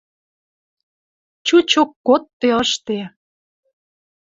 Чучок 1.45 1.89
кодде 2.05 2.49
ышде. 2.63 2.99